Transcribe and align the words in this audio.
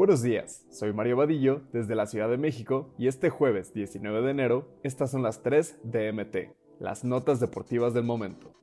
Buenos 0.00 0.22
días, 0.22 0.64
soy 0.70 0.94
Mario 0.94 1.18
Vadillo 1.18 1.60
desde 1.74 1.94
la 1.94 2.06
Ciudad 2.06 2.30
de 2.30 2.38
México 2.38 2.94
y 2.96 3.06
este 3.06 3.28
jueves 3.28 3.74
19 3.74 4.22
de 4.22 4.30
enero 4.30 4.68
estas 4.82 5.10
son 5.10 5.22
las 5.22 5.42
3 5.42 5.78
de 5.82 6.10
MT, 6.10 6.36
las 6.78 7.04
notas 7.04 7.38
deportivas 7.38 7.92
del 7.92 8.04
momento. 8.04 8.54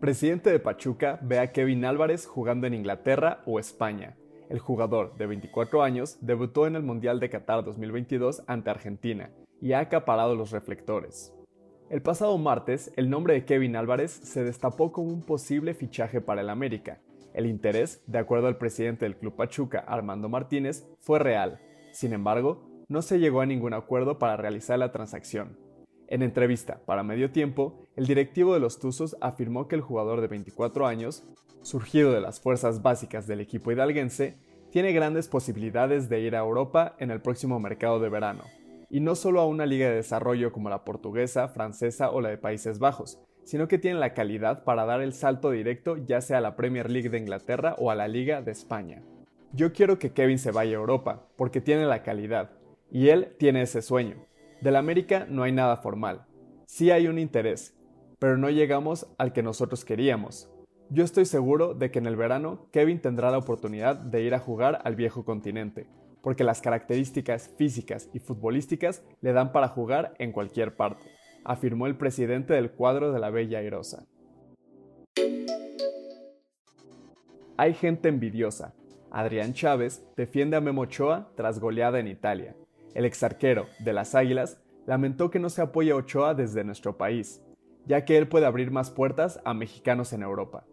Presidente 0.00 0.50
de 0.50 0.60
Pachuca 0.60 1.18
ve 1.20 1.40
a 1.40 1.52
Kevin 1.52 1.84
Álvarez 1.84 2.24
jugando 2.24 2.66
en 2.66 2.72
Inglaterra 2.72 3.42
o 3.44 3.58
España. 3.58 4.16
El 4.48 4.60
jugador 4.60 5.14
de 5.18 5.26
24 5.26 5.82
años 5.82 6.16
debutó 6.22 6.66
en 6.66 6.76
el 6.76 6.82
Mundial 6.82 7.20
de 7.20 7.28
Qatar 7.28 7.62
2022 7.64 8.44
ante 8.46 8.70
Argentina 8.70 9.28
y 9.60 9.74
ha 9.74 9.80
acaparado 9.80 10.34
los 10.36 10.52
reflectores. 10.52 11.34
El 11.92 12.00
pasado 12.00 12.38
martes, 12.38 12.90
el 12.96 13.10
nombre 13.10 13.34
de 13.34 13.44
Kevin 13.44 13.76
Álvarez 13.76 14.12
se 14.12 14.42
destapó 14.42 14.92
como 14.92 15.08
un 15.08 15.20
posible 15.20 15.74
fichaje 15.74 16.22
para 16.22 16.40
el 16.40 16.48
América, 16.48 17.02
el 17.34 17.44
interés, 17.44 18.02
de 18.06 18.16
acuerdo 18.18 18.46
al 18.46 18.56
presidente 18.56 19.04
del 19.04 19.18
Club 19.18 19.36
Pachuca, 19.36 19.80
Armando 19.80 20.30
Martínez, 20.30 20.86
fue 21.00 21.18
real. 21.18 21.60
Sin 21.92 22.14
embargo, 22.14 22.66
no 22.88 23.02
se 23.02 23.18
llegó 23.18 23.42
a 23.42 23.46
ningún 23.46 23.74
acuerdo 23.74 24.18
para 24.18 24.38
realizar 24.38 24.78
la 24.78 24.90
transacción. 24.90 25.58
En 26.08 26.22
entrevista 26.22 26.80
para 26.86 27.02
Medio 27.02 27.30
Tiempo, 27.30 27.84
el 27.94 28.06
directivo 28.06 28.54
de 28.54 28.60
los 28.60 28.78
Tuzos 28.78 29.14
afirmó 29.20 29.68
que 29.68 29.76
el 29.76 29.82
jugador 29.82 30.22
de 30.22 30.28
24 30.28 30.86
años, 30.86 31.24
surgido 31.60 32.10
de 32.12 32.22
las 32.22 32.40
fuerzas 32.40 32.80
básicas 32.80 33.26
del 33.26 33.42
equipo 33.42 33.70
hidalguense, 33.70 34.38
tiene 34.70 34.94
grandes 34.94 35.28
posibilidades 35.28 36.08
de 36.08 36.20
ir 36.20 36.36
a 36.36 36.40
Europa 36.40 36.96
en 36.98 37.10
el 37.10 37.20
próximo 37.20 37.60
mercado 37.60 38.00
de 38.00 38.08
verano, 38.08 38.44
y 38.92 39.00
no 39.00 39.14
solo 39.14 39.40
a 39.40 39.46
una 39.46 39.64
liga 39.64 39.88
de 39.88 39.96
desarrollo 39.96 40.52
como 40.52 40.68
la 40.68 40.84
portuguesa, 40.84 41.48
francesa 41.48 42.10
o 42.10 42.20
la 42.20 42.28
de 42.28 42.36
Países 42.36 42.78
Bajos, 42.78 43.18
sino 43.42 43.66
que 43.66 43.78
tiene 43.78 43.98
la 43.98 44.12
calidad 44.12 44.64
para 44.64 44.84
dar 44.84 45.00
el 45.00 45.14
salto 45.14 45.50
directo 45.50 45.96
ya 45.96 46.20
sea 46.20 46.38
a 46.38 46.40
la 46.42 46.56
Premier 46.56 46.90
League 46.90 47.08
de 47.08 47.18
Inglaterra 47.18 47.74
o 47.78 47.90
a 47.90 47.94
la 47.94 48.06
Liga 48.06 48.42
de 48.42 48.52
España. 48.52 49.02
Yo 49.54 49.72
quiero 49.72 49.98
que 49.98 50.12
Kevin 50.12 50.38
se 50.38 50.50
vaya 50.50 50.72
a 50.72 50.80
Europa, 50.80 51.26
porque 51.36 51.62
tiene 51.62 51.86
la 51.86 52.02
calidad, 52.02 52.50
y 52.90 53.08
él 53.08 53.34
tiene 53.38 53.62
ese 53.62 53.80
sueño. 53.80 54.16
Del 54.60 54.76
América 54.76 55.26
no 55.26 55.42
hay 55.42 55.52
nada 55.52 55.78
formal. 55.78 56.26
Sí 56.66 56.90
hay 56.90 57.08
un 57.08 57.18
interés, 57.18 57.74
pero 58.18 58.36
no 58.36 58.50
llegamos 58.50 59.06
al 59.16 59.32
que 59.32 59.42
nosotros 59.42 59.86
queríamos. 59.86 60.50
Yo 60.90 61.02
estoy 61.02 61.24
seguro 61.24 61.72
de 61.72 61.90
que 61.90 61.98
en 61.98 62.06
el 62.06 62.16
verano 62.16 62.66
Kevin 62.72 63.00
tendrá 63.00 63.30
la 63.30 63.38
oportunidad 63.38 63.96
de 63.96 64.22
ir 64.22 64.34
a 64.34 64.38
jugar 64.38 64.82
al 64.84 64.96
viejo 64.96 65.24
continente, 65.24 65.86
porque 66.22 66.44
las 66.44 66.60
características 66.60 67.50
físicas 67.56 68.08
y 68.12 68.20
futbolísticas 68.20 69.02
le 69.20 69.32
dan 69.32 69.52
para 69.52 69.68
jugar 69.68 70.14
en 70.18 70.32
cualquier 70.32 70.76
parte 70.76 71.10
afirmó 71.44 71.86
el 71.86 71.96
presidente 71.96 72.54
del 72.54 72.70
cuadro 72.70 73.12
de 73.12 73.20
la 73.20 73.30
Bella 73.30 73.58
Airosa. 73.58 74.06
Hay 77.56 77.74
gente 77.74 78.08
envidiosa. 78.08 78.74
Adrián 79.10 79.52
Chávez 79.52 80.02
defiende 80.16 80.56
a 80.56 80.60
Memo 80.60 80.82
Ochoa 80.82 81.30
tras 81.36 81.60
goleada 81.60 81.98
en 82.00 82.08
Italia. 82.08 82.56
El 82.94 83.04
exarquero 83.04 83.66
de 83.78 83.92
las 83.92 84.14
Águilas 84.14 84.58
lamentó 84.86 85.30
que 85.30 85.38
no 85.38 85.50
se 85.50 85.62
apoya 85.62 85.92
a 85.92 85.96
Ochoa 85.96 86.34
desde 86.34 86.64
nuestro 86.64 86.96
país, 86.96 87.42
ya 87.86 88.04
que 88.04 88.16
él 88.16 88.26
puede 88.26 88.46
abrir 88.46 88.70
más 88.70 88.90
puertas 88.90 89.40
a 89.44 89.54
mexicanos 89.54 90.12
en 90.12 90.22
Europa. 90.22 90.64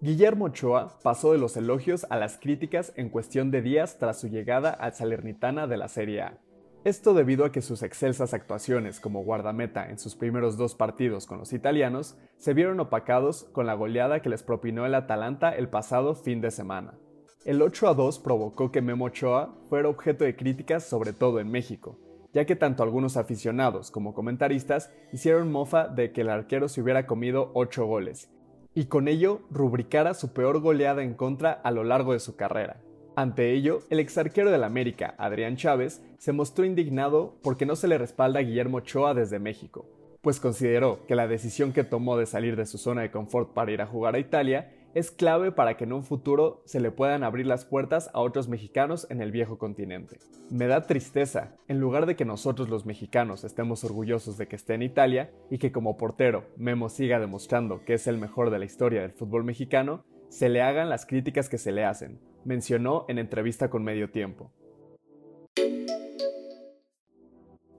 Guillermo 0.00 0.46
Ochoa 0.46 0.98
pasó 1.02 1.32
de 1.32 1.38
los 1.38 1.56
elogios 1.56 2.06
a 2.10 2.16
las 2.16 2.36
críticas 2.36 2.92
en 2.96 3.08
cuestión 3.08 3.50
de 3.50 3.62
días 3.62 3.96
tras 3.98 4.20
su 4.20 4.28
llegada 4.28 4.70
al 4.70 4.92
Salernitana 4.92 5.66
de 5.66 5.76
la 5.76 5.88
Serie 5.88 6.22
A. 6.22 6.38
Esto 6.84 7.14
debido 7.14 7.46
a 7.46 7.52
que 7.52 7.62
sus 7.62 7.82
excelsas 7.82 8.34
actuaciones 8.34 9.00
como 9.00 9.24
guardameta 9.24 9.88
en 9.88 9.98
sus 9.98 10.14
primeros 10.14 10.58
dos 10.58 10.74
partidos 10.74 11.26
con 11.26 11.38
los 11.38 11.54
italianos 11.54 12.18
se 12.36 12.52
vieron 12.52 12.80
opacados 12.80 13.44
con 13.52 13.66
la 13.66 13.72
goleada 13.72 14.20
que 14.20 14.28
les 14.28 14.42
propinó 14.42 14.84
el 14.84 14.94
Atalanta 14.94 15.56
el 15.56 15.70
pasado 15.70 16.14
fin 16.14 16.42
de 16.42 16.50
semana. 16.50 16.98
El 17.46 17.62
8 17.62 17.88
a 17.88 17.94
2 17.94 18.18
provocó 18.18 18.70
que 18.70 18.82
Memo 18.82 19.06
Ochoa 19.06 19.54
fuera 19.70 19.88
objeto 19.88 20.24
de 20.24 20.36
críticas 20.36 20.84
sobre 20.84 21.14
todo 21.14 21.40
en 21.40 21.50
México, 21.50 21.98
ya 22.34 22.44
que 22.44 22.56
tanto 22.56 22.82
algunos 22.82 23.16
aficionados 23.16 23.90
como 23.90 24.12
comentaristas 24.12 24.92
hicieron 25.12 25.50
mofa 25.50 25.88
de 25.88 26.12
que 26.12 26.22
el 26.22 26.28
arquero 26.28 26.68
se 26.68 26.82
hubiera 26.82 27.06
comido 27.06 27.50
8 27.54 27.86
goles, 27.86 28.30
y 28.74 28.86
con 28.86 29.08
ello 29.08 29.40
rubricara 29.50 30.14
su 30.14 30.32
peor 30.32 30.60
goleada 30.60 31.02
en 31.02 31.14
contra 31.14 31.52
a 31.52 31.70
lo 31.70 31.84
largo 31.84 32.12
de 32.12 32.20
su 32.20 32.36
carrera. 32.36 32.80
Ante 33.16 33.52
ello, 33.52 33.80
el 33.90 34.00
exarquero 34.00 34.50
del 34.50 34.64
América, 34.64 35.14
Adrián 35.18 35.56
Chávez, 35.56 36.02
se 36.18 36.32
mostró 36.32 36.64
indignado 36.64 37.36
porque 37.42 37.66
no 37.66 37.76
se 37.76 37.86
le 37.86 37.96
respalda 37.96 38.40
a 38.40 38.42
Guillermo 38.42 38.78
Ochoa 38.78 39.14
desde 39.14 39.38
México, 39.38 39.86
pues 40.20 40.40
consideró 40.40 41.06
que 41.06 41.14
la 41.14 41.28
decisión 41.28 41.72
que 41.72 41.84
tomó 41.84 42.16
de 42.16 42.26
salir 42.26 42.56
de 42.56 42.66
su 42.66 42.76
zona 42.76 43.02
de 43.02 43.12
confort 43.12 43.54
para 43.54 43.70
ir 43.70 43.80
a 43.82 43.86
jugar 43.86 44.16
a 44.16 44.18
Italia 44.18 44.72
es 44.94 45.10
clave 45.10 45.52
para 45.52 45.76
que 45.76 45.84
en 45.84 45.92
un 45.92 46.04
futuro 46.04 46.62
se 46.64 46.80
le 46.80 46.90
puedan 46.90 47.24
abrir 47.24 47.46
las 47.46 47.64
puertas 47.64 48.10
a 48.14 48.20
otros 48.20 48.48
mexicanos 48.48 49.06
en 49.10 49.20
el 49.20 49.32
viejo 49.32 49.58
continente. 49.58 50.18
Me 50.50 50.66
da 50.66 50.86
tristeza, 50.86 51.56
en 51.68 51.80
lugar 51.80 52.06
de 52.06 52.16
que 52.16 52.24
nosotros 52.24 52.68
los 52.68 52.86
mexicanos 52.86 53.44
estemos 53.44 53.82
orgullosos 53.84 54.38
de 54.38 54.46
que 54.46 54.56
esté 54.56 54.74
en 54.74 54.82
Italia 54.82 55.32
y 55.50 55.58
que 55.58 55.72
como 55.72 55.96
portero 55.96 56.44
Memo 56.56 56.88
siga 56.88 57.18
demostrando 57.18 57.84
que 57.84 57.94
es 57.94 58.06
el 58.06 58.18
mejor 58.18 58.50
de 58.50 58.60
la 58.60 58.64
historia 58.64 59.02
del 59.02 59.12
fútbol 59.12 59.44
mexicano, 59.44 60.04
se 60.28 60.48
le 60.48 60.62
hagan 60.62 60.88
las 60.88 61.06
críticas 61.06 61.48
que 61.48 61.58
se 61.58 61.72
le 61.72 61.84
hacen, 61.84 62.20
mencionó 62.44 63.04
en 63.08 63.18
entrevista 63.18 63.70
con 63.70 63.84
Medio 63.84 64.10
Tiempo. 64.10 64.52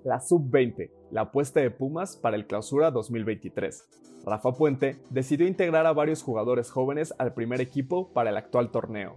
La 0.05 0.19
Sub-20, 0.19 0.91
la 1.09 1.21
apuesta 1.21 1.61
de 1.61 1.71
Pumas 1.71 2.15
para 2.15 2.35
el 2.35 2.45
Clausura 2.45 2.91
2023. 2.91 4.21
Rafa 4.23 4.51
Puente 4.51 4.99
decidió 5.09 5.47
integrar 5.47 5.87
a 5.87 5.93
varios 5.93 6.21
jugadores 6.21 6.69
jóvenes 6.69 7.15
al 7.17 7.33
primer 7.33 7.59
equipo 7.59 8.13
para 8.13 8.29
el 8.29 8.37
actual 8.37 8.69
torneo. 8.69 9.15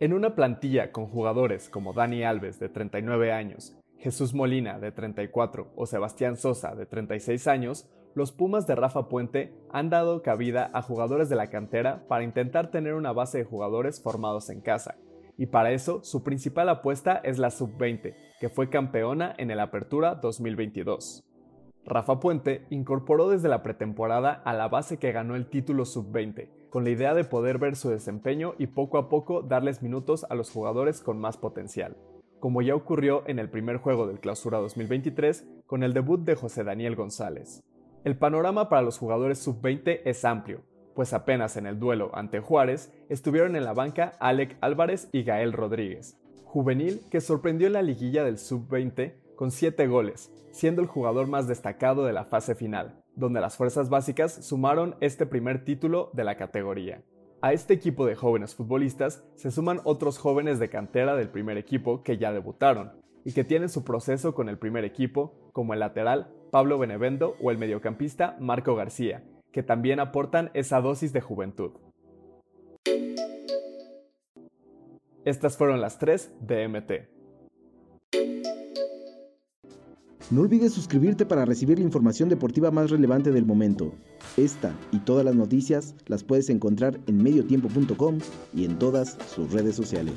En 0.00 0.12
una 0.12 0.34
plantilla 0.34 0.90
con 0.90 1.06
jugadores 1.06 1.68
como 1.68 1.92
Dani 1.92 2.24
Alves 2.24 2.58
de 2.58 2.68
39 2.68 3.30
años, 3.30 3.78
Jesús 3.96 4.34
Molina 4.34 4.80
de 4.80 4.90
34 4.90 5.70
o 5.76 5.86
Sebastián 5.86 6.36
Sosa 6.36 6.74
de 6.74 6.86
36 6.86 7.46
años, 7.46 7.88
los 8.16 8.32
Pumas 8.32 8.66
de 8.66 8.74
Rafa 8.74 9.08
Puente 9.08 9.54
han 9.70 9.88
dado 9.88 10.22
cabida 10.22 10.68
a 10.74 10.82
jugadores 10.82 11.28
de 11.28 11.36
la 11.36 11.48
cantera 11.48 12.02
para 12.08 12.24
intentar 12.24 12.72
tener 12.72 12.94
una 12.94 13.12
base 13.12 13.38
de 13.38 13.44
jugadores 13.44 14.02
formados 14.02 14.50
en 14.50 14.62
casa, 14.62 14.96
y 15.38 15.46
para 15.46 15.70
eso 15.70 16.02
su 16.02 16.22
principal 16.22 16.68
apuesta 16.68 17.20
es 17.22 17.38
la 17.38 17.50
Sub-20, 17.50 18.14
que 18.40 18.48
fue 18.48 18.68
campeona 18.68 19.34
en 19.38 19.50
el 19.50 19.60
Apertura 19.60 20.16
2022. 20.16 21.24
Rafa 21.86 22.20
Puente 22.20 22.66
incorporó 22.68 23.30
desde 23.30 23.48
la 23.48 23.62
pretemporada 23.62 24.42
a 24.44 24.52
la 24.52 24.68
base 24.68 24.98
que 24.98 25.12
ganó 25.12 25.36
el 25.36 25.48
título 25.48 25.86
Sub-20, 25.86 26.50
con 26.68 26.84
la 26.84 26.90
idea 26.90 27.14
de 27.14 27.24
poder 27.24 27.58
ver 27.58 27.76
su 27.76 27.88
desempeño 27.88 28.54
y 28.58 28.66
poco 28.66 28.98
a 28.98 29.08
poco 29.08 29.40
darles 29.42 29.80
minutos 29.80 30.26
a 30.28 30.34
los 30.34 30.50
jugadores 30.50 31.00
con 31.00 31.18
más 31.18 31.38
potencial, 31.38 31.96
como 32.40 32.60
ya 32.60 32.74
ocurrió 32.74 33.22
en 33.26 33.38
el 33.38 33.48
primer 33.48 33.78
juego 33.78 34.06
del 34.06 34.20
Clausura 34.20 34.58
2023 34.58 35.46
con 35.66 35.82
el 35.84 35.94
debut 35.94 36.20
de 36.20 36.34
José 36.34 36.64
Daniel 36.64 36.96
González. 36.96 37.62
El 38.04 38.18
panorama 38.18 38.68
para 38.68 38.82
los 38.82 38.98
jugadores 38.98 39.38
sub-20 39.38 40.02
es 40.04 40.24
amplio, 40.24 40.62
pues 40.98 41.12
apenas 41.12 41.56
en 41.56 41.66
el 41.66 41.78
duelo 41.78 42.10
ante 42.12 42.40
Juárez 42.40 42.92
estuvieron 43.08 43.54
en 43.54 43.62
la 43.64 43.72
banca 43.72 44.14
Alec 44.18 44.56
Álvarez 44.60 45.08
y 45.12 45.22
Gael 45.22 45.52
Rodríguez, 45.52 46.18
juvenil 46.42 47.02
que 47.08 47.20
sorprendió 47.20 47.68
en 47.68 47.74
la 47.74 47.82
liguilla 47.82 48.24
del 48.24 48.36
sub-20 48.36 49.14
con 49.36 49.52
7 49.52 49.86
goles, 49.86 50.32
siendo 50.50 50.82
el 50.82 50.88
jugador 50.88 51.28
más 51.28 51.46
destacado 51.46 52.04
de 52.04 52.12
la 52.12 52.24
fase 52.24 52.56
final, 52.56 53.00
donde 53.14 53.40
las 53.40 53.56
fuerzas 53.56 53.90
básicas 53.90 54.44
sumaron 54.44 54.96
este 54.98 55.24
primer 55.24 55.64
título 55.64 56.10
de 56.14 56.24
la 56.24 56.36
categoría. 56.36 57.00
A 57.42 57.52
este 57.52 57.74
equipo 57.74 58.04
de 58.04 58.16
jóvenes 58.16 58.56
futbolistas 58.56 59.22
se 59.36 59.52
suman 59.52 59.80
otros 59.84 60.18
jóvenes 60.18 60.58
de 60.58 60.68
cantera 60.68 61.14
del 61.14 61.28
primer 61.28 61.58
equipo 61.58 62.02
que 62.02 62.18
ya 62.18 62.32
debutaron 62.32 62.90
y 63.24 63.34
que 63.34 63.44
tienen 63.44 63.68
su 63.68 63.84
proceso 63.84 64.34
con 64.34 64.48
el 64.48 64.58
primer 64.58 64.84
equipo, 64.84 65.48
como 65.52 65.74
el 65.74 65.78
lateral 65.78 66.26
Pablo 66.50 66.76
Benevendo 66.76 67.36
o 67.40 67.52
el 67.52 67.58
mediocampista 67.58 68.36
Marco 68.40 68.74
García, 68.74 69.22
que 69.52 69.62
también 69.62 70.00
aportan 70.00 70.50
esa 70.54 70.80
dosis 70.80 71.12
de 71.12 71.20
juventud. 71.20 71.72
Estas 75.24 75.56
fueron 75.56 75.80
las 75.80 75.98
tres 75.98 76.32
de 76.40 76.68
MT. 76.68 77.18
No 80.30 80.42
olvides 80.42 80.74
suscribirte 80.74 81.24
para 81.24 81.46
recibir 81.46 81.78
la 81.78 81.84
información 81.84 82.28
deportiva 82.28 82.70
más 82.70 82.90
relevante 82.90 83.30
del 83.32 83.46
momento. 83.46 83.94
Esta 84.36 84.74
y 84.92 84.98
todas 84.98 85.24
las 85.24 85.34
noticias 85.34 85.94
las 86.06 86.22
puedes 86.22 86.50
encontrar 86.50 87.00
en 87.06 87.22
mediotiempo.com 87.22 88.18
y 88.54 88.66
en 88.66 88.78
todas 88.78 89.16
sus 89.34 89.50
redes 89.52 89.74
sociales. 89.74 90.14